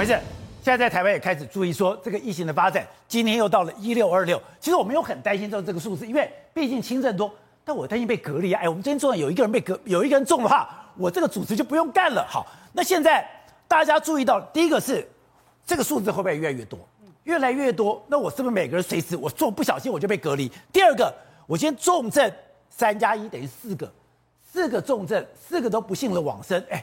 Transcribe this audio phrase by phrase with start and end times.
[0.00, 0.18] 没事，
[0.62, 4.40] 现在在台湾也开始注意说这个疫情的发展，今天又到了一六二六。
[4.58, 7.30] 其实我们又很担心这这个数字，因为毕竟轻症多，
[7.66, 8.62] 但我担心被隔离啊。
[8.62, 12.26] 哎，我们今天中了有一个人被隔，有一个人中的话，我这个组织就不用干了。
[12.26, 13.28] 好，那现在
[13.68, 15.06] 大家注意到，第一个是
[15.66, 16.78] 这个数字会不会越来越多？
[17.24, 20.50] 越来越多，那我是不是每个人随时我做不小心我就被隔离？
[20.72, 21.14] 第二个，
[21.46, 22.32] 我今天重症
[22.70, 23.92] 三加一等于四个，
[24.50, 26.58] 四个重症，四个都不幸的往生。
[26.70, 26.82] 哎，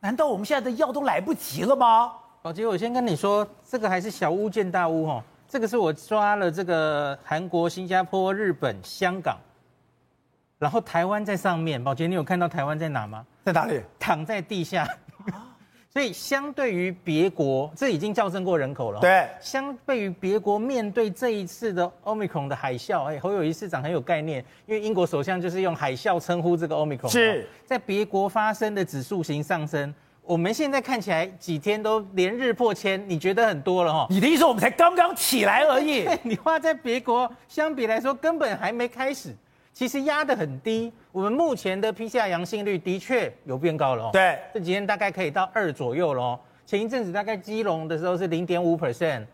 [0.00, 2.12] 难道我们现在的药都来不及了吗？
[2.48, 5.22] 宝杰，我先跟你说，这个还是小巫见大巫哈。
[5.46, 9.36] 这个是我抓了这个韩国、新加坡、日本、香港，
[10.58, 11.84] 然后台湾在上面。
[11.84, 13.22] 宝杰，你有看到台湾在哪吗？
[13.44, 13.82] 在哪里？
[13.98, 14.88] 躺在地下。
[15.92, 18.98] 所以相对于别国，这已经校正过人口了。
[18.98, 27.12] 对，相对于别国面对这一次的 Omicron 的海啸，哎，侯友宜市长很有概念，因为英国首相就是用海啸称呼这个 Omicron。
[27.12, 29.94] 是在别国发生的指数型上升。
[30.28, 34.06] 我们现在看起来几天都连日破千，你觉得很多了哈？
[34.10, 36.06] 你的意思我们才刚刚起来而已？
[36.22, 39.34] 你话在别国相比来说根本还没开始，
[39.72, 40.92] 其实压得很低。
[41.12, 44.10] 我们目前的 PCR 阳性率的确有变高了。
[44.12, 46.38] 对，这几天大概可以到二左右了。
[46.66, 49.24] 前一阵子大概基隆的时候是零点五 percent，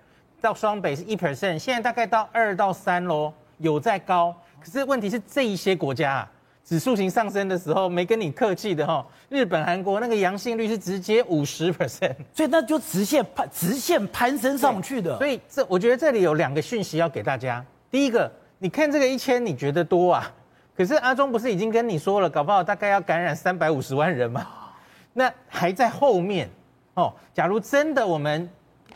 [0.40, 4.32] 到双北是一 percent，现在大概到二到三喽，有在高。
[4.60, 6.30] 可是问题是这一些国家啊。
[6.64, 9.06] 指数型上升的时候，没跟你客气的哈。
[9.28, 15.18] 日本、韩国那个阳性率是直接五十 percent，所以那就直线攀直线攀升上去的。
[15.18, 17.64] 所以这我觉得这里有两个讯息要给大家。
[17.90, 20.32] 第一个，你看这个一千，你觉得多啊？
[20.74, 24.46] 可是阿中不是已经跟你说了，搞不好大概要感染三百五十万人吗？
[25.12, 26.48] 那还在后面
[26.94, 27.12] 哦。
[27.34, 28.48] 假如真的我们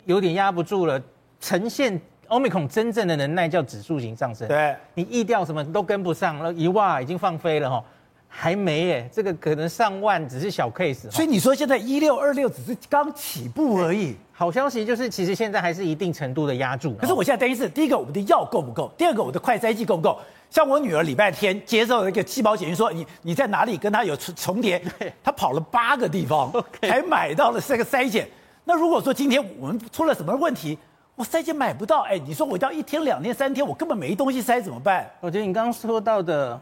[0.05, 0.99] 有点压不住了，
[1.39, 2.01] 呈现。
[2.29, 7.83] Omicron 真正的能耐叫指数型上升，对，你意调什么都跟不上了，一哇已经放飞了哈，
[8.27, 11.09] 还没耶，这个可能上万只是小 case。
[11.09, 14.15] 所以你说现在一六二六只是刚起步而已。
[14.31, 16.93] 好消息就是，其实现在还是一定程度的压住。
[16.93, 20.17] 可是我现在担心是，第一个我们的药够不够，第二个我的快筛剂够不够。
[20.49, 24.81] 像我女儿礼拜天接受了一个细胞检验，说你你在哪里跟她有重重叠，
[25.21, 26.49] 她跑了八个地方，
[26.81, 28.29] 还买到了这个筛检。
[28.63, 30.77] 那如果说今天我们出了什么问题？
[31.19, 35.05] 我筛检买不到，哎，你说我要一天、两天、三天，我根本没东西塞怎么办？
[35.19, 36.57] 我觉得你刚刚说到的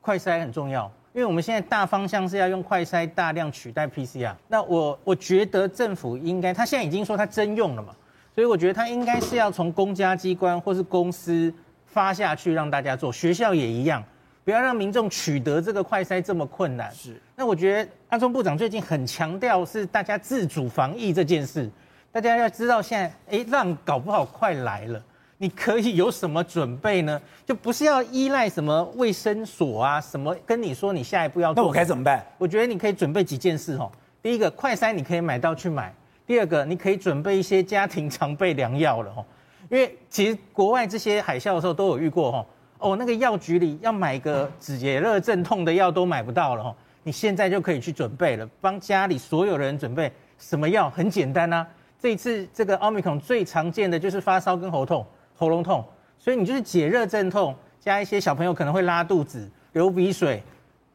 [0.00, 4.34] 快筛很重要，因为我们现在大方向是要用快筛大量取代 PCR。
[4.48, 7.94] 那我我觉得政府应该，他现在已经说他征用了嘛，
[8.34, 11.54] 所以我觉得他应该是要从公家机关或是公司
[11.86, 14.02] 发下去让大家做，学校也一样，
[14.44, 16.92] 不要让民众取得这个快筛这么困难。
[16.92, 17.14] 是。
[17.36, 21.70] 那我觉得阿中部长最近很强调是大家自主防疫这件事。
[22.12, 25.00] 大家要知道，现在哎，浪搞不好快来了，
[25.38, 27.20] 你可以有什么准备呢？
[27.46, 31.62] 就不是要依赖什么卫生所啊，什么跟你说你下一步要做。
[31.62, 32.26] 那我该怎么办？
[32.36, 33.88] 我觉得你可以准备几件事哦。
[34.20, 35.88] 第一个，快筛你可以买到去买；
[36.26, 39.24] 第二个，你可以准备一些家庭常备良药了哦。
[39.70, 42.46] 因为其实国外这些海啸的时候都有遇过哦。
[42.78, 46.74] 哦，那个药局里要买个解热镇痛的药都买不到了哦。
[47.04, 50.90] 你现在就可以去准备了，帮家里所有人准备什么药？
[50.90, 51.64] 很简单啊。
[52.00, 55.06] 这一次这个奥密克戎最常见的就是发烧跟喉痛、
[55.36, 55.84] 喉咙痛，
[56.18, 60.42] 所以你就是解热镇痛，加一些小朋友可能会拉肚子、流鼻水，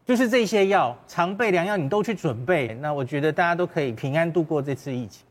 [0.03, 5.23] 就是这些药常备良药，你都去准备，那我觉得大家都可以平安度过这次疫情。